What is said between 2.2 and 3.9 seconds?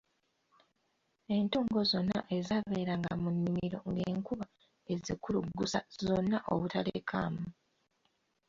ezaabeeranga mu nnimiro